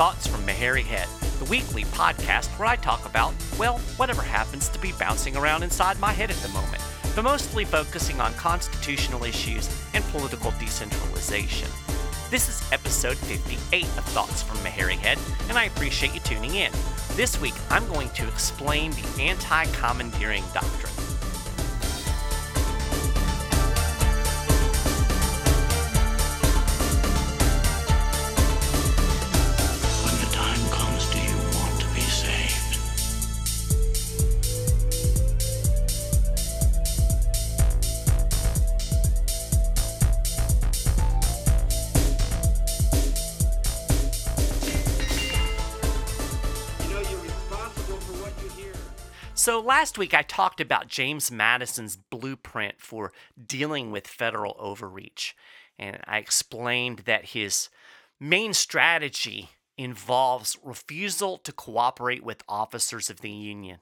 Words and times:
Thoughts 0.00 0.26
from 0.26 0.46
the 0.46 0.52
Head, 0.52 1.06
the 1.40 1.44
weekly 1.50 1.84
podcast 1.84 2.46
where 2.58 2.66
I 2.66 2.76
talk 2.76 3.04
about, 3.04 3.34
well, 3.58 3.76
whatever 3.98 4.22
happens 4.22 4.70
to 4.70 4.78
be 4.78 4.92
bouncing 4.92 5.36
around 5.36 5.62
inside 5.62 6.00
my 6.00 6.10
head 6.10 6.30
at 6.30 6.38
the 6.38 6.48
moment, 6.48 6.82
but 7.14 7.22
mostly 7.22 7.66
focusing 7.66 8.18
on 8.18 8.32
constitutional 8.32 9.24
issues 9.24 9.68
and 9.92 10.02
political 10.04 10.52
decentralization. 10.52 11.68
This 12.30 12.48
is 12.48 12.72
episode 12.72 13.18
58 13.18 13.84
of 13.98 14.04
Thoughts 14.06 14.42
from 14.42 14.56
the 14.62 14.70
Head, 14.70 15.18
and 15.50 15.58
I 15.58 15.64
appreciate 15.64 16.14
you 16.14 16.20
tuning 16.20 16.54
in. 16.54 16.72
This 17.14 17.38
week, 17.38 17.52
I'm 17.68 17.86
going 17.88 18.08
to 18.08 18.26
explain 18.26 18.92
the 18.92 19.22
anti 19.22 19.66
commandeering 19.66 20.44
doctrine. 20.54 20.99
So, 49.40 49.58
last 49.58 49.96
week 49.96 50.12
I 50.12 50.20
talked 50.20 50.60
about 50.60 50.88
James 50.88 51.30
Madison's 51.30 51.96
blueprint 51.96 52.74
for 52.78 53.10
dealing 53.42 53.90
with 53.90 54.06
federal 54.06 54.54
overreach. 54.58 55.34
And 55.78 55.96
I 56.04 56.18
explained 56.18 57.04
that 57.06 57.30
his 57.30 57.70
main 58.20 58.52
strategy 58.52 59.48
involves 59.78 60.58
refusal 60.62 61.38
to 61.38 61.52
cooperate 61.52 62.22
with 62.22 62.44
officers 62.50 63.08
of 63.08 63.22
the 63.22 63.30
Union. 63.30 63.78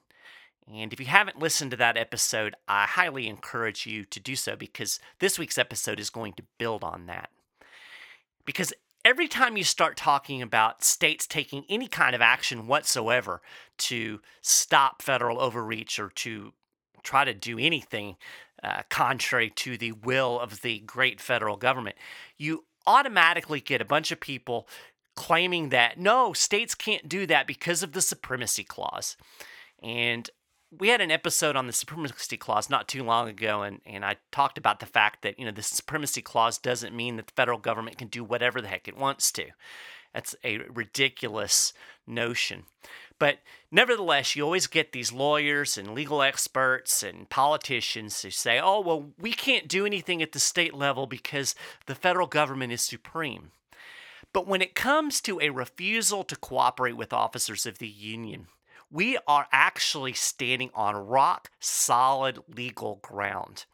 And 0.65 0.93
if 0.93 0.99
you 1.01 1.07
haven't 1.07 1.39
listened 1.39 1.71
to 1.71 1.77
that 1.77 1.97
episode, 1.97 2.55
I 2.69 2.85
highly 2.85 3.27
encourage 3.27 3.85
you 3.85 4.05
to 4.05 4.19
do 4.21 4.37
so 4.37 4.55
because 4.55 4.97
this 5.19 5.37
week's 5.37 5.57
episode 5.57 5.99
is 5.99 6.09
going 6.09 6.35
to 6.35 6.43
build 6.57 6.85
on 6.85 7.05
that. 7.07 7.31
Because 8.45 8.71
every 9.05 9.27
time 9.27 9.57
you 9.57 9.63
start 9.63 9.97
talking 9.97 10.41
about 10.41 10.83
states 10.83 11.25
taking 11.25 11.65
any 11.69 11.87
kind 11.87 12.15
of 12.15 12.21
action 12.21 12.67
whatsoever 12.67 13.41
to 13.77 14.19
stop 14.41 15.01
federal 15.01 15.39
overreach 15.39 15.99
or 15.99 16.09
to 16.09 16.53
try 17.03 17.23
to 17.25 17.33
do 17.33 17.57
anything 17.57 18.17
uh, 18.63 18.81
contrary 18.89 19.49
to 19.49 19.77
the 19.77 19.93
will 19.93 20.39
of 20.39 20.61
the 20.61 20.79
great 20.79 21.21
federal 21.21 21.55
government, 21.55 21.95
you 22.37 22.65
automatically 22.85 23.61
get 23.61 23.81
a 23.81 23.85
bunch 23.85 24.11
of 24.11 24.19
people 24.19 24.67
claiming 25.15 25.69
that 25.69 25.97
no, 25.97 26.33
states 26.33 26.75
can't 26.75 27.07
do 27.07 27.25
that 27.25 27.47
because 27.47 27.83
of 27.83 27.93
the 27.93 28.01
supremacy 28.01 28.63
clause. 28.63 29.17
And 29.81 30.29
we 30.77 30.89
had 30.89 31.01
an 31.01 31.11
episode 31.11 31.55
on 31.55 31.67
the 31.67 31.73
supremacy 31.73 32.37
clause 32.37 32.69
not 32.69 32.87
too 32.87 33.03
long 33.03 33.27
ago 33.27 33.63
and, 33.63 33.81
and 33.85 34.05
i 34.05 34.15
talked 34.31 34.57
about 34.57 34.79
the 34.79 34.85
fact 34.85 35.21
that 35.21 35.37
you 35.39 35.45
know 35.45 35.51
the 35.51 35.63
supremacy 35.63 36.21
clause 36.21 36.57
doesn't 36.57 36.95
mean 36.95 37.15
that 37.15 37.27
the 37.27 37.33
federal 37.35 37.57
government 37.57 37.97
can 37.97 38.07
do 38.07 38.23
whatever 38.23 38.61
the 38.61 38.67
heck 38.67 38.87
it 38.87 38.97
wants 38.97 39.31
to. 39.31 39.45
That's 40.13 40.35
a 40.43 40.57
ridiculous 40.57 41.71
notion. 42.07 42.63
But 43.19 43.39
nevertheless 43.69 44.35
you 44.35 44.43
always 44.43 44.67
get 44.67 44.91
these 44.91 45.11
lawyers 45.11 45.77
and 45.77 45.93
legal 45.93 46.21
experts 46.21 47.03
and 47.03 47.29
politicians 47.29 48.21
who 48.21 48.29
say 48.29 48.59
oh 48.59 48.79
well 48.79 49.11
we 49.19 49.33
can't 49.33 49.67
do 49.67 49.85
anything 49.85 50.21
at 50.21 50.31
the 50.31 50.39
state 50.39 50.73
level 50.73 51.05
because 51.07 51.55
the 51.85 51.95
federal 51.95 52.27
government 52.27 52.73
is 52.73 52.81
supreme. 52.81 53.51
But 54.31 54.47
when 54.47 54.61
it 54.61 54.75
comes 54.75 55.21
to 55.21 55.39
a 55.41 55.49
refusal 55.49 56.23
to 56.23 56.35
cooperate 56.35 56.95
with 56.95 57.11
officers 57.11 57.65
of 57.65 57.79
the 57.79 57.87
union 57.87 58.47
we 58.91 59.17
are 59.27 59.47
actually 59.51 60.13
standing 60.13 60.71
on 60.73 60.95
rock 60.95 61.51
solid 61.59 62.39
legal 62.55 62.99
ground. 63.01 63.65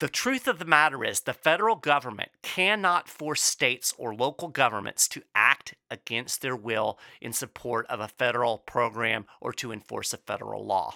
The 0.00 0.08
truth 0.08 0.48
of 0.48 0.58
the 0.58 0.64
matter 0.64 1.04
is, 1.04 1.20
the 1.20 1.32
federal 1.32 1.76
government 1.76 2.30
cannot 2.42 3.08
force 3.08 3.40
states 3.40 3.94
or 3.96 4.12
local 4.12 4.48
governments 4.48 5.06
to 5.08 5.22
act 5.32 5.74
against 5.90 6.42
their 6.42 6.56
will 6.56 6.98
in 7.20 7.32
support 7.32 7.86
of 7.86 8.00
a 8.00 8.08
federal 8.08 8.58
program 8.58 9.26
or 9.40 9.52
to 9.52 9.70
enforce 9.70 10.12
a 10.12 10.16
federal 10.16 10.66
law. 10.66 10.94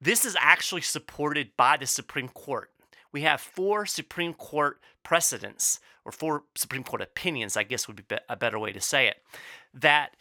This 0.00 0.24
is 0.24 0.34
actually 0.40 0.80
supported 0.80 1.50
by 1.58 1.76
the 1.76 1.86
Supreme 1.86 2.28
Court. 2.28 2.70
We 3.12 3.20
have 3.22 3.40
four 3.40 3.84
Supreme 3.84 4.32
Court 4.32 4.80
precedents, 5.02 5.78
or 6.06 6.12
four 6.12 6.44
Supreme 6.54 6.84
Court 6.84 7.02
opinions, 7.02 7.54
I 7.54 7.64
guess 7.64 7.86
would 7.86 8.08
be 8.08 8.16
a 8.30 8.36
better 8.36 8.58
way 8.58 8.72
to 8.72 8.80
say 8.80 9.08
it, 9.08 9.18
that 9.74 10.16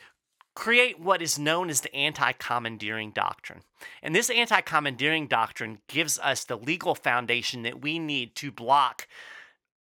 create 0.60 1.00
what 1.00 1.22
is 1.22 1.40
known 1.40 1.70
as 1.70 1.80
the 1.80 1.96
anti 1.96 2.34
commandeering 2.34 3.12
doctrine. 3.12 3.62
And 4.04 4.14
this 4.14 4.30
anti 4.30 4.60
commandeering 4.60 5.28
doctrine 5.28 5.80
gives 5.88 6.20
us 6.20 6.44
the 6.44 6.58
legal 6.58 6.96
foundation 6.96 7.64
that 7.64 7.82
we 7.82 7.98
need 7.98 8.36
to 8.36 8.52
block 8.52 9.08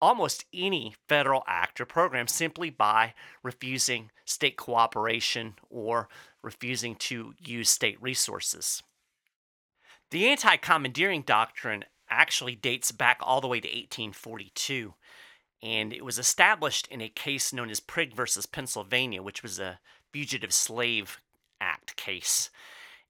almost 0.03 0.45
any 0.53 0.95
federal 1.09 1.43
act 1.49 1.81
or 1.81 1.87
program 1.87 2.27
simply 2.29 2.69
by 2.69 3.15
refusing 3.43 4.11
state 4.27 4.59
cooperation 4.59 5.55
or 5.71 6.11
refusing 6.43 6.95
to 6.97 7.33
use 7.43 7.71
state 7.71 8.01
resources. 8.03 8.83
The 10.11 10.29
anti 10.29 10.59
commandeering 10.59 11.23
doctrine 11.23 11.87
actually 12.11 12.55
dates 12.55 12.93
back 12.93 13.19
all 13.23 13.41
the 13.41 13.49
way 13.49 13.61
to 13.61 13.67
1842 13.67 14.93
and 15.63 15.95
it 15.95 16.05
was 16.05 16.19
established 16.19 16.87
in 16.89 17.01
a 17.01 17.09
case 17.09 17.53
known 17.53 17.71
as 17.71 17.81
Prigg 17.81 18.15
versus 18.15 18.45
Pennsylvania, 18.45 19.23
which 19.23 19.43
was 19.43 19.59
a 19.59 19.81
Fugitive 20.17 20.55
Slave 20.55 21.21
Act 21.61 21.95
case. 21.97 22.49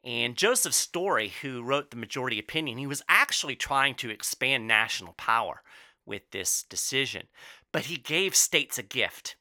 And 0.03 0.35
Joseph 0.35 0.75
Story, 0.75 1.35
who 1.41 1.63
wrote 1.63 1.93
the 1.93 1.97
majority 1.97 2.37
opinion, 2.37 2.79
he 2.79 2.87
was 2.89 3.05
actually 3.09 3.55
trying 3.55 3.95
to 3.97 4.11
expand 4.11 4.67
national 4.67 5.13
power 5.13 5.63
with 6.05 6.29
this 6.33 6.65
decision, 6.65 7.29
but 7.71 7.85
he 7.85 7.97
gave 7.97 8.35
states 8.35 8.77
a 8.77 8.83
gift. 8.83 9.37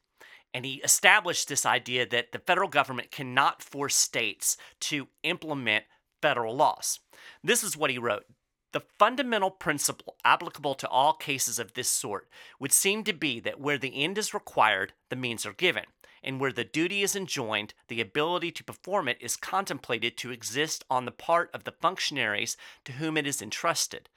And 0.54 0.64
he 0.64 0.74
established 0.74 1.48
this 1.48 1.66
idea 1.66 2.06
that 2.06 2.30
the 2.30 2.38
federal 2.38 2.68
government 2.68 3.10
cannot 3.10 3.64
force 3.64 3.96
states 3.96 4.56
to 4.82 5.08
implement 5.24 5.86
federal 6.22 6.54
laws. 6.54 7.00
This 7.42 7.64
is 7.64 7.76
what 7.76 7.90
he 7.90 7.98
wrote. 7.98 8.26
The 8.72 8.84
fundamental 8.96 9.50
principle 9.50 10.14
applicable 10.24 10.76
to 10.76 10.88
all 10.88 11.14
cases 11.14 11.58
of 11.58 11.74
this 11.74 11.90
sort 11.90 12.28
would 12.60 12.72
seem 12.72 13.02
to 13.04 13.12
be 13.12 13.40
that 13.40 13.58
where 13.58 13.78
the 13.78 14.04
end 14.04 14.18
is 14.18 14.34
required, 14.34 14.92
the 15.08 15.16
means 15.16 15.44
are 15.44 15.52
given, 15.52 15.86
and 16.26 16.40
where 16.40 16.52
the 16.52 16.64
duty 16.64 17.02
is 17.02 17.14
enjoined, 17.14 17.72
the 17.88 18.00
ability 18.00 18.50
to 18.50 18.64
perform 18.64 19.06
it 19.06 19.16
is 19.20 19.36
contemplated 19.36 20.16
to 20.18 20.32
exist 20.32 20.84
on 20.90 21.04
the 21.04 21.12
part 21.12 21.48
of 21.54 21.64
the 21.64 21.72
functionaries 21.72 22.56
to 22.84 22.92
whom 22.92 23.16
it 23.16 23.26
is 23.26 23.40
entrusted. 23.40 24.08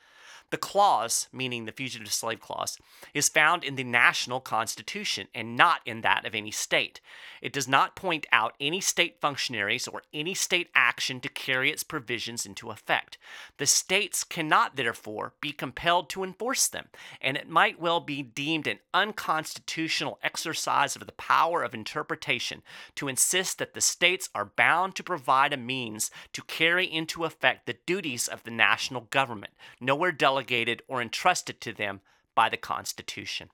The 0.52 0.58
clause, 0.58 1.28
meaning 1.32 1.66
the 1.66 1.72
Fugitive 1.72 2.12
Slave 2.12 2.40
Clause, 2.40 2.80
is 3.14 3.30
found 3.30 3.64
in 3.64 3.76
the 3.76 3.84
national 3.84 4.40
constitution 4.40 5.28
and 5.36 5.56
not 5.56 5.82
in 5.86 6.02
that 6.02 6.26
of 6.26 6.34
any 6.34 6.50
state. 6.50 7.02
It 7.40 7.54
does 7.54 7.68
not 7.68 7.96
point 7.96 8.26
out 8.32 8.56
any 8.60 8.82
state 8.82 9.22
functionaries 9.22 9.88
or 9.88 10.02
any 10.12 10.34
state 10.34 10.70
action 10.74 11.20
to 11.22 11.30
carry 11.30 11.70
its 11.70 11.84
provisions 11.84 12.48
into 12.48 12.72
effect. 12.72 13.18
The 13.58 13.68
states 13.68 14.24
cannot, 14.24 14.76
therefore, 14.76 15.34
be 15.40 15.52
compelled 15.52 16.10
to 16.10 16.24
enforce 16.24 16.68
them, 16.68 16.88
and 17.22 17.38
it 17.38 17.48
might 17.48 17.80
well 17.80 18.00
be 18.00 18.24
deemed 18.24 18.66
an 18.66 18.80
unconstitutional 18.94 20.20
exercise 20.24 20.96
of 20.96 21.06
the 21.06 21.12
power 21.14 21.62
of 21.62 21.76
interpretation 21.76 22.64
to 22.96 23.08
insist 23.08 23.60
that 23.60 23.74
the 23.74 23.82
states 23.82 24.30
are 24.34 24.46
bound 24.46 24.96
to 24.96 25.04
provide 25.04 25.54
a 25.54 25.58
means 25.58 26.10
to 26.34 26.42
carry 26.42 26.86
into 26.86 27.24
effect 27.24 27.68
the 27.68 27.78
duties 27.86 28.28
of 28.28 28.44
the 28.44 28.52
national 28.52 29.02
government, 29.12 29.54
nowhere 29.80 30.12
delegated 30.12 30.39
or 30.88 31.02
entrusted 31.02 31.62
to 31.62 31.74
them 31.74 32.02
by 32.36 32.50
the 32.50 32.58
Constitution. 32.58 33.50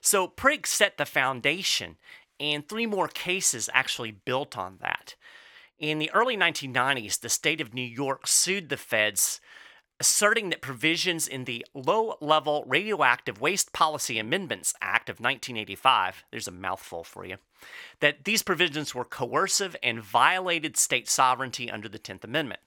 So 0.00 0.28
Prigg 0.28 0.66
set 0.66 0.96
the 0.96 1.06
foundation, 1.06 1.96
and 2.38 2.68
three 2.68 2.86
more 2.86 3.08
cases 3.08 3.68
actually 3.72 4.12
built 4.12 4.56
on 4.56 4.78
that. 4.80 5.16
In 5.78 5.98
the 5.98 6.10
early 6.12 6.36
1990s, 6.36 7.20
the 7.20 7.28
state 7.28 7.60
of 7.60 7.74
New 7.74 7.82
York 7.82 8.26
sued 8.26 8.68
the 8.68 8.76
feds 8.76 9.40
asserting 10.02 10.50
that 10.50 10.60
provisions 10.60 11.28
in 11.28 11.44
the 11.44 11.64
Low 11.74 12.16
Level 12.20 12.64
Radioactive 12.66 13.40
Waste 13.40 13.72
Policy 13.72 14.18
Amendments 14.18 14.74
Act 14.82 15.08
of 15.08 15.20
1985, 15.20 16.24
there's 16.32 16.48
a 16.48 16.50
mouthful 16.50 17.04
for 17.04 17.24
you, 17.24 17.36
that 18.00 18.24
these 18.24 18.42
provisions 18.42 18.96
were 18.96 19.04
coercive 19.04 19.76
and 19.80 20.02
violated 20.02 20.76
state 20.76 21.08
sovereignty 21.08 21.70
under 21.70 21.88
the 21.88 22.00
10th 22.00 22.24
Amendment. 22.24 22.58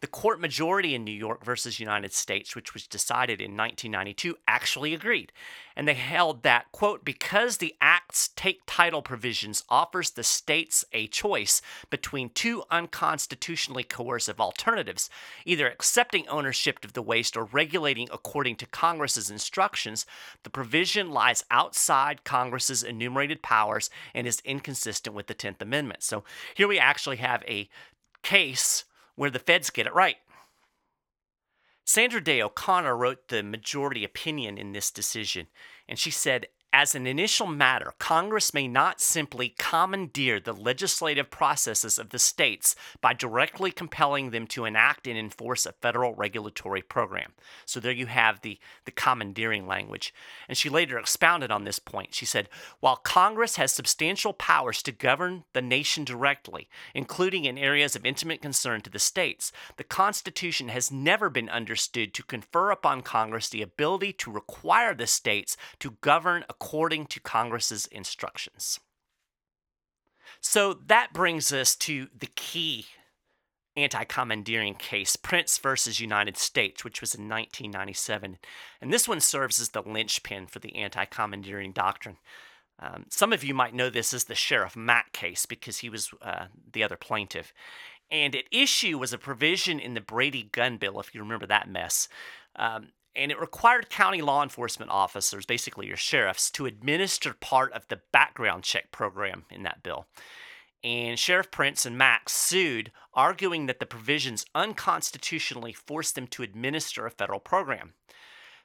The 0.00 0.06
court 0.06 0.40
majority 0.40 0.94
in 0.94 1.04
New 1.04 1.12
York 1.12 1.44
versus 1.44 1.80
United 1.80 2.12
States, 2.12 2.54
which 2.54 2.74
was 2.74 2.86
decided 2.86 3.40
in 3.40 3.56
1992, 3.56 4.36
actually 4.46 4.94
agreed. 4.94 5.32
And 5.74 5.86
they 5.86 5.94
held 5.94 6.42
that, 6.42 6.72
quote, 6.72 7.04
because 7.04 7.58
the 7.58 7.74
Act's 7.80 8.28
take 8.28 8.60
title 8.66 9.02
provisions 9.02 9.64
offers 9.68 10.10
the 10.10 10.22
states 10.22 10.84
a 10.92 11.06
choice 11.06 11.60
between 11.90 12.30
two 12.30 12.62
unconstitutionally 12.70 13.84
coercive 13.84 14.40
alternatives, 14.40 15.10
either 15.44 15.68
accepting 15.68 16.26
ownership 16.28 16.84
of 16.84 16.94
the 16.94 17.02
waste 17.02 17.36
or 17.36 17.44
regulating 17.44 18.08
according 18.12 18.56
to 18.56 18.66
Congress's 18.66 19.30
instructions, 19.30 20.06
the 20.42 20.50
provision 20.50 21.10
lies 21.10 21.44
outside 21.50 22.24
Congress's 22.24 22.82
enumerated 22.82 23.42
powers 23.42 23.90
and 24.14 24.26
is 24.26 24.40
inconsistent 24.44 25.14
with 25.14 25.26
the 25.26 25.34
10th 25.34 25.60
Amendment. 25.60 26.02
So 26.02 26.24
here 26.54 26.68
we 26.68 26.78
actually 26.78 27.16
have 27.16 27.42
a 27.46 27.68
case 28.22 28.84
where 29.16 29.30
the 29.30 29.38
feds 29.38 29.70
get 29.70 29.86
it 29.86 29.94
right. 29.94 30.16
Sandra 31.84 32.22
Day 32.22 32.42
O'Connor 32.42 32.96
wrote 32.96 33.28
the 33.28 33.42
majority 33.42 34.04
opinion 34.04 34.58
in 34.58 34.72
this 34.72 34.90
decision, 34.90 35.46
and 35.88 35.98
she 35.98 36.10
said, 36.10 36.48
as 36.76 36.94
an 36.94 37.06
initial 37.06 37.46
matter, 37.46 37.94
Congress 37.98 38.52
may 38.52 38.68
not 38.68 39.00
simply 39.00 39.54
commandeer 39.56 40.38
the 40.38 40.52
legislative 40.52 41.30
processes 41.30 41.98
of 41.98 42.10
the 42.10 42.18
states 42.18 42.76
by 43.00 43.14
directly 43.14 43.70
compelling 43.70 44.28
them 44.28 44.46
to 44.46 44.66
enact 44.66 45.06
and 45.06 45.16
enforce 45.16 45.64
a 45.64 45.72
federal 45.72 46.12
regulatory 46.14 46.82
program. 46.82 47.32
So 47.64 47.80
there 47.80 47.92
you 47.92 48.04
have 48.04 48.42
the, 48.42 48.58
the 48.84 48.90
commandeering 48.90 49.66
language. 49.66 50.12
And 50.50 50.58
she 50.58 50.68
later 50.68 50.98
expounded 50.98 51.50
on 51.50 51.64
this 51.64 51.78
point. 51.78 52.14
She 52.14 52.26
said, 52.26 52.50
While 52.80 52.96
Congress 52.96 53.56
has 53.56 53.72
substantial 53.72 54.34
powers 54.34 54.82
to 54.82 54.92
govern 54.92 55.44
the 55.54 55.62
nation 55.62 56.04
directly, 56.04 56.68
including 56.94 57.46
in 57.46 57.56
areas 57.56 57.96
of 57.96 58.04
intimate 58.04 58.42
concern 58.42 58.82
to 58.82 58.90
the 58.90 58.98
states, 58.98 59.50
the 59.78 59.84
Constitution 59.84 60.68
has 60.68 60.92
never 60.92 61.30
been 61.30 61.48
understood 61.48 62.12
to 62.12 62.22
confer 62.22 62.70
upon 62.70 63.00
Congress 63.00 63.48
the 63.48 63.62
ability 63.62 64.12
to 64.12 64.30
require 64.30 64.94
the 64.94 65.06
states 65.06 65.56
to 65.78 65.96
govern 66.02 66.44
according 66.50 66.65
according 66.66 67.06
to 67.06 67.20
Congress's 67.20 67.86
instructions. 67.86 68.80
So 70.40 70.74
that 70.74 71.12
brings 71.12 71.52
us 71.52 71.76
to 71.76 72.08
the 72.18 72.26
key 72.34 72.86
anti 73.76 74.02
commandeering 74.02 74.74
case, 74.74 75.14
Printz 75.14 75.60
versus 75.60 76.00
United 76.00 76.36
States, 76.36 76.82
which 76.82 77.00
was 77.00 77.14
in 77.14 77.28
1997. 77.28 78.38
And 78.80 78.92
this 78.92 79.06
one 79.06 79.20
serves 79.20 79.60
as 79.60 79.68
the 79.68 79.82
linchpin 79.82 80.48
for 80.48 80.58
the 80.58 80.74
anti 80.74 81.04
commandeering 81.04 81.70
doctrine. 81.70 82.16
Um, 82.80 83.06
some 83.10 83.32
of 83.32 83.44
you 83.44 83.54
might 83.54 83.74
know 83.74 83.88
this 83.88 84.12
as 84.12 84.24
the 84.24 84.34
Sheriff 84.34 84.74
Mack 84.74 85.12
case 85.12 85.46
because 85.46 85.78
he 85.78 85.88
was 85.88 86.10
uh, 86.20 86.46
the 86.72 86.82
other 86.82 86.96
plaintiff. 86.96 87.54
And 88.10 88.34
at 88.34 88.44
issue 88.50 88.98
was 88.98 89.12
a 89.12 89.18
provision 89.18 89.78
in 89.78 89.94
the 89.94 90.00
Brady 90.00 90.42
gun 90.42 90.78
bill, 90.78 90.98
if 90.98 91.14
you 91.14 91.20
remember 91.20 91.46
that 91.46 91.68
mess, 91.68 92.08
um, 92.56 92.88
and 93.16 93.32
it 93.32 93.40
required 93.40 93.90
county 93.90 94.22
law 94.22 94.42
enforcement 94.42 94.90
officers, 94.90 95.46
basically 95.46 95.86
your 95.86 95.96
sheriffs, 95.96 96.50
to 96.52 96.66
administer 96.66 97.32
part 97.32 97.72
of 97.72 97.88
the 97.88 98.00
background 98.12 98.62
check 98.62 98.92
program 98.92 99.44
in 99.50 99.62
that 99.62 99.82
bill. 99.82 100.06
And 100.84 101.18
Sheriff 101.18 101.50
Printz 101.50 101.86
and 101.86 101.98
Max 101.98 102.32
sued, 102.32 102.92
arguing 103.14 103.66
that 103.66 103.80
the 103.80 103.86
provisions 103.86 104.46
unconstitutionally 104.54 105.72
forced 105.72 106.14
them 106.14 106.26
to 106.28 106.42
administer 106.42 107.06
a 107.06 107.10
federal 107.10 107.40
program. 107.40 107.94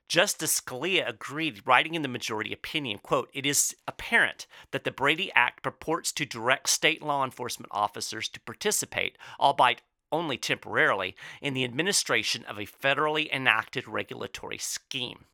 Justice 0.08 0.60
Scalia 0.60 1.08
agreed, 1.08 1.66
writing 1.66 1.96
in 1.96 2.02
the 2.02 2.10
majority 2.10 2.52
opinion, 2.52 3.00
quote, 3.00 3.30
"It 3.34 3.46
is 3.46 3.76
apparent 3.88 4.46
that 4.72 4.84
the 4.84 4.92
Brady 4.92 5.32
Act 5.34 5.64
purports 5.64 6.12
to 6.12 6.26
direct 6.26 6.68
state 6.68 7.02
law 7.02 7.24
enforcement 7.24 7.72
officers 7.72 8.28
to 8.30 8.42
participate, 8.42 9.18
albeit 9.40 9.82
only 10.12 10.38
temporarily, 10.38 11.16
in 11.42 11.54
the 11.54 11.64
administration 11.64 12.44
of 12.46 12.58
a 12.58 12.66
federally 12.66 13.32
enacted 13.32 13.88
regulatory 13.88 14.58
scheme. 14.58 15.26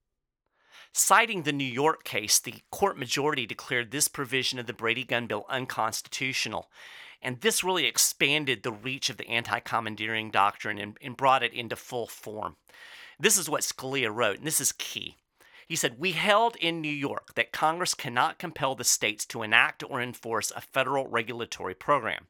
Citing 0.94 1.44
the 1.44 1.54
New 1.54 1.64
York 1.64 2.04
case, 2.04 2.40
the 2.40 2.56
court 2.72 2.98
majority 2.98 3.46
declared 3.46 3.92
this 3.92 4.08
provision 4.08 4.58
of 4.58 4.66
the 4.66 4.74
Brady 4.74 5.04
gun 5.04 5.28
bill 5.28 5.46
unconstitutional. 5.50 6.70
And 7.22 7.42
this 7.42 7.64
really 7.64 7.86
expanded 7.86 8.64
the 8.64 8.72
reach 8.72 9.10
of 9.10 9.18
the 9.18 9.28
anti 9.28 9.60
commandeering 9.60 10.32
doctrine 10.32 10.78
and, 10.78 10.98
and 11.02 11.18
brought 11.18 11.44
it 11.44 11.54
into 11.54 11.76
full 11.76 12.08
form. 12.08 12.56
This 13.20 13.38
is 13.38 13.50
what 13.50 13.62
Scalia 13.62 14.14
wrote, 14.14 14.38
and 14.38 14.48
this 14.48 14.62
is 14.62 14.72
key. 14.72 15.18
He 15.68 15.76
said, 15.76 16.00
We 16.00 16.14
held 16.14 16.56
in 16.56 16.80
New 16.80 16.88
York 16.88 17.34
that 17.36 17.52
Congress 17.52 17.94
cannot 17.94 18.40
compel 18.40 18.74
the 18.76 18.86
states 18.86 19.26
to 19.26 19.44
enact 19.44 19.84
or 19.84 20.02
enforce 20.02 20.52
a 20.56 20.62
federal 20.62 21.08
regulatory 21.08 21.76
program. 21.76 22.28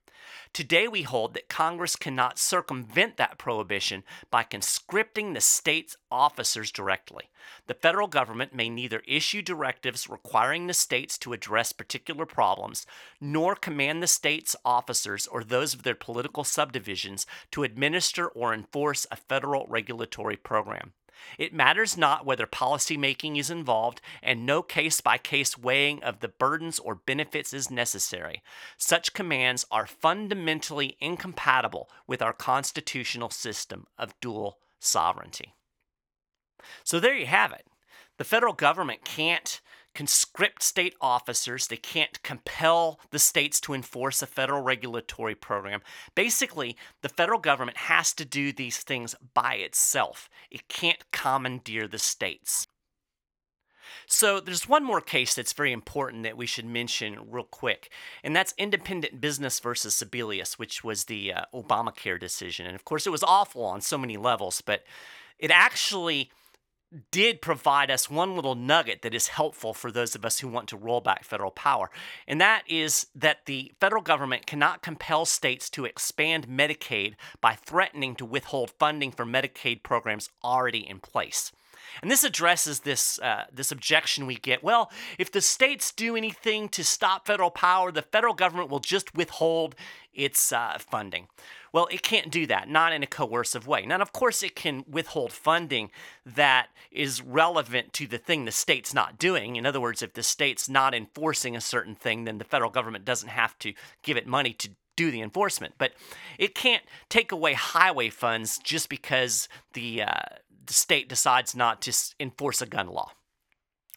Today, 0.53 0.87
we 0.87 1.03
hold 1.03 1.35
that 1.35 1.47
Congress 1.47 1.95
cannot 1.95 2.39
circumvent 2.39 3.17
that 3.17 3.37
prohibition 3.37 4.03
by 4.31 4.41
conscripting 4.41 5.33
the 5.33 5.41
state's 5.41 5.95
officers 6.09 6.71
directly. 6.71 7.29
The 7.67 7.75
federal 7.75 8.07
government 8.07 8.55
may 8.55 8.69
neither 8.69 9.03
issue 9.07 9.43
directives 9.43 10.09
requiring 10.09 10.65
the 10.65 10.73
states 10.73 11.17
to 11.19 11.33
address 11.33 11.71
particular 11.73 12.25
problems, 12.25 12.87
nor 13.21 13.55
command 13.55 14.01
the 14.01 14.07
state's 14.07 14.55
officers 14.65 15.27
or 15.27 15.43
those 15.43 15.75
of 15.75 15.83
their 15.83 15.95
political 15.95 16.43
subdivisions 16.43 17.27
to 17.51 17.63
administer 17.63 18.27
or 18.27 18.51
enforce 18.51 19.05
a 19.11 19.15
federal 19.15 19.67
regulatory 19.67 20.37
program. 20.37 20.93
It 21.37 21.53
matters 21.53 21.97
not 21.97 22.25
whether 22.25 22.47
policymaking 22.47 23.37
is 23.37 23.49
involved, 23.49 24.01
and 24.21 24.45
no 24.45 24.61
case 24.61 25.01
by 25.01 25.17
case 25.17 25.57
weighing 25.57 26.03
of 26.03 26.19
the 26.19 26.27
burdens 26.27 26.79
or 26.79 26.95
benefits 26.95 27.53
is 27.53 27.71
necessary. 27.71 28.41
Such 28.77 29.13
commands 29.13 29.65
are 29.71 29.87
fundamentally 29.87 30.97
incompatible 30.99 31.89
with 32.05 32.21
our 32.21 32.33
constitutional 32.33 33.29
system 33.29 33.87
of 33.97 34.19
dual 34.21 34.59
sovereignty. 34.79 35.53
So 36.83 36.99
there 36.99 37.15
you 37.15 37.27
have 37.27 37.51
it. 37.51 37.65
The 38.17 38.23
federal 38.23 38.53
government 38.53 39.05
can't 39.05 39.61
conscript 39.97 40.61
state 40.61 40.93
officers. 41.01 41.65
They 41.65 41.75
can't 41.75 42.21
compel 42.21 42.99
the 43.09 43.17
states 43.17 43.59
to 43.61 43.73
enforce 43.73 44.21
a 44.21 44.27
federal 44.27 44.61
regulatory 44.61 45.33
program. 45.33 45.81
Basically, 46.13 46.77
the 47.01 47.09
federal 47.09 47.39
government 47.39 47.77
has 47.77 48.13
to 48.13 48.23
do 48.23 48.53
these 48.53 48.77
things 48.77 49.15
by 49.33 49.55
itself, 49.55 50.29
it 50.51 50.67
can't 50.67 51.03
commandeer 51.11 51.87
the 51.87 51.97
states. 51.97 52.67
So 54.05 54.39
there's 54.39 54.69
one 54.69 54.83
more 54.83 55.01
case 55.01 55.33
that's 55.33 55.53
very 55.53 55.71
important 55.71 56.21
that 56.23 56.37
we 56.37 56.45
should 56.45 56.65
mention 56.65 57.31
real 57.31 57.43
quick, 57.43 57.89
and 58.23 58.35
that's 58.35 58.53
independent 58.55 59.19
business 59.19 59.59
versus 59.59 59.95
Sebelius, 59.95 60.59
which 60.59 60.83
was 60.83 61.05
the 61.05 61.33
uh, 61.33 61.41
Obamacare 61.55 62.19
decision. 62.19 62.67
And 62.67 62.75
of 62.75 62.85
course, 62.85 63.07
it 63.07 63.11
was 63.11 63.23
awful 63.23 63.63
on 63.63 63.81
so 63.81 63.97
many 63.97 64.15
levels, 64.15 64.61
but 64.61 64.83
it 65.39 65.49
actually 65.49 66.29
did 67.11 67.41
provide 67.41 67.91
us 67.91 68.09
one 68.09 68.35
little 68.35 68.55
nugget 68.55 69.01
that 69.01 69.13
is 69.13 69.27
helpful 69.27 69.73
for 69.73 69.91
those 69.91 70.15
of 70.15 70.25
us 70.25 70.39
who 70.39 70.47
want 70.47 70.69
to 70.69 70.77
roll 70.77 71.01
back 71.01 71.23
federal 71.23 71.51
power. 71.51 71.89
And 72.27 72.39
that 72.39 72.63
is 72.67 73.07
that 73.15 73.45
the 73.45 73.73
federal 73.79 74.01
government 74.01 74.45
cannot 74.45 74.81
compel 74.81 75.25
states 75.25 75.69
to 75.71 75.85
expand 75.85 76.47
Medicaid 76.47 77.15
by 77.41 77.53
threatening 77.53 78.15
to 78.15 78.25
withhold 78.25 78.71
funding 78.71 79.11
for 79.11 79.25
Medicaid 79.25 79.83
programs 79.83 80.29
already 80.43 80.87
in 80.87 80.99
place. 80.99 81.51
And 82.01 82.11
this 82.11 82.23
addresses 82.23 82.81
this 82.81 83.19
uh, 83.19 83.45
this 83.51 83.71
objection 83.71 84.25
we 84.25 84.35
get. 84.35 84.63
Well, 84.63 84.91
if 85.17 85.31
the 85.31 85.41
states 85.41 85.91
do 85.91 86.15
anything 86.15 86.69
to 86.69 86.83
stop 86.83 87.25
federal 87.25 87.51
power, 87.51 87.91
the 87.91 88.01
federal 88.01 88.33
government 88.33 88.69
will 88.69 88.79
just 88.79 89.15
withhold 89.15 89.75
its 90.13 90.51
uh, 90.51 90.77
funding. 90.79 91.27
Well, 91.71 91.87
it 91.91 92.01
can't 92.01 92.31
do 92.31 92.47
that, 92.47 92.69
not 92.69 92.93
in 92.93 93.03
a 93.03 93.07
coercive 93.07 93.67
way. 93.67 93.85
Now, 93.85 93.97
of 93.97 94.11
course, 94.11 94.41
it 94.41 94.55
can 94.55 94.83
withhold 94.89 95.31
funding 95.31 95.91
that 96.25 96.69
is 96.91 97.21
relevant 97.21 97.93
to 97.93 98.07
the 98.07 98.17
thing 98.17 98.45
the 98.45 98.51
state's 98.51 98.93
not 98.93 99.19
doing. 99.19 99.57
In 99.57 99.65
other 99.65 99.81
words, 99.81 100.01
if 100.01 100.13
the 100.13 100.23
state's 100.23 100.67
not 100.67 100.95
enforcing 100.95 101.55
a 101.55 101.61
certain 101.61 101.93
thing, 101.93 102.23
then 102.23 102.39
the 102.39 102.43
federal 102.43 102.71
government 102.71 103.05
doesn't 103.05 103.29
have 103.29 103.57
to 103.59 103.73
give 104.01 104.17
it 104.17 104.25
money 104.25 104.53
to 104.53 104.69
do 104.95 105.11
the 105.11 105.21
enforcement. 105.21 105.75
But 105.77 105.93
it 106.39 106.55
can't 106.55 106.83
take 107.09 107.31
away 107.31 107.53
highway 107.53 108.09
funds 108.09 108.57
just 108.57 108.89
because 108.89 109.47
the 109.73 110.01
uh, 110.01 110.21
the 110.67 110.73
state 110.73 111.09
decides 111.09 111.55
not 111.55 111.81
to 111.83 111.93
enforce 112.19 112.61
a 112.61 112.65
gun 112.65 112.87
law. 112.87 113.11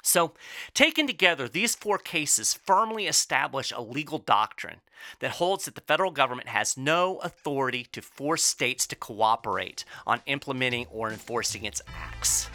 So, 0.02 0.32
taken 0.72 1.06
together, 1.06 1.46
these 1.46 1.74
four 1.74 1.98
cases 1.98 2.54
firmly 2.54 3.06
establish 3.06 3.70
a 3.70 3.82
legal 3.82 4.18
doctrine 4.18 4.80
that 5.18 5.32
holds 5.32 5.66
that 5.66 5.74
the 5.74 5.82
federal 5.82 6.10
government 6.10 6.48
has 6.48 6.76
no 6.76 7.18
authority 7.18 7.86
to 7.92 8.00
force 8.00 8.42
states 8.42 8.86
to 8.88 8.96
cooperate 8.96 9.84
on 10.06 10.22
implementing 10.26 10.86
or 10.86 11.10
enforcing 11.10 11.64
its 11.64 11.82
acts. 11.94 12.48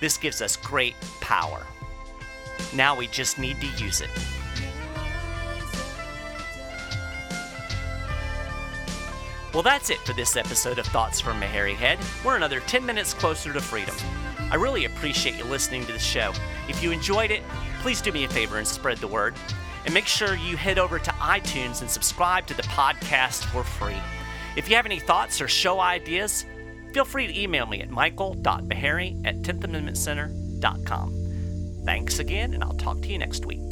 This 0.00 0.16
gives 0.16 0.40
us 0.40 0.56
great 0.56 0.94
power. 1.20 1.66
Now 2.74 2.96
we 2.96 3.08
just 3.08 3.38
need 3.38 3.60
to 3.60 3.66
use 3.82 4.00
it. 4.00 4.10
Well, 9.58 9.64
that's 9.64 9.90
it 9.90 9.98
for 10.06 10.12
this 10.12 10.36
episode 10.36 10.78
of 10.78 10.86
Thoughts 10.86 11.20
from 11.20 11.42
a 11.42 11.46
Hairy 11.48 11.74
Head. 11.74 11.98
We're 12.24 12.36
another 12.36 12.60
10 12.60 12.86
minutes 12.86 13.12
closer 13.12 13.52
to 13.52 13.60
freedom. 13.60 13.96
I 14.52 14.54
really 14.54 14.84
appreciate 14.84 15.36
you 15.36 15.42
listening 15.42 15.84
to 15.86 15.92
the 15.92 15.98
show. 15.98 16.32
If 16.68 16.80
you 16.80 16.92
enjoyed 16.92 17.32
it, 17.32 17.42
please 17.80 18.00
do 18.00 18.12
me 18.12 18.22
a 18.22 18.28
favor 18.28 18.58
and 18.58 18.66
spread 18.68 18.98
the 18.98 19.08
word. 19.08 19.34
And 19.84 19.92
make 19.92 20.06
sure 20.06 20.36
you 20.36 20.56
head 20.56 20.78
over 20.78 21.00
to 21.00 21.10
iTunes 21.10 21.80
and 21.80 21.90
subscribe 21.90 22.46
to 22.46 22.54
the 22.54 22.62
podcast 22.62 23.46
for 23.46 23.64
free. 23.64 24.00
If 24.54 24.70
you 24.70 24.76
have 24.76 24.86
any 24.86 25.00
thoughts 25.00 25.40
or 25.40 25.48
show 25.48 25.80
ideas, 25.80 26.44
feel 26.92 27.04
free 27.04 27.26
to 27.26 27.36
email 27.36 27.66
me 27.66 27.80
at 27.80 27.90
michael.maharrey 27.90 29.26
at 29.26 29.42
10thamendmentcenter.com. 29.42 31.82
Thanks 31.84 32.20
again, 32.20 32.54
and 32.54 32.62
I'll 32.62 32.74
talk 32.74 33.02
to 33.02 33.08
you 33.08 33.18
next 33.18 33.44
week. 33.44 33.67